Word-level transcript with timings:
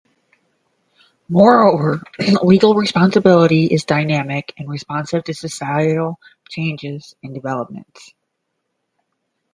Moreover, 1.29 2.01
legal 2.41 2.73
responsibility 2.73 3.65
is 3.67 3.83
dynamic 3.83 4.51
and 4.57 4.67
responsive 4.67 5.23
to 5.25 5.33
societal 5.35 6.19
changes 6.49 7.13
and 7.21 7.35
developments. 7.35 8.11